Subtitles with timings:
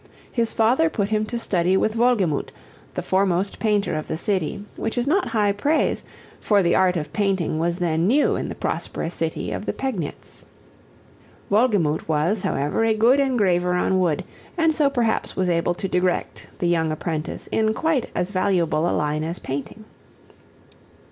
[0.31, 2.51] His father put him to study with Wolgemut,
[2.95, 6.03] the foremost painter of the city, which is not high praise,
[6.39, 10.43] for the art of painting was then new in the prosperous city of the Pegnitz.
[11.51, 14.23] Wolgemut was, however, a good engraver on wood
[14.57, 18.97] and so perhaps was able to direct the young apprentice in quite as valuable a
[18.97, 19.85] line as painting.